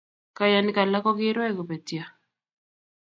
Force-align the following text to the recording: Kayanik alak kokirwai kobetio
Kayanik 0.37 0.77
alak 0.81 1.03
kokirwai 1.05 1.55
kobetio 1.57 2.03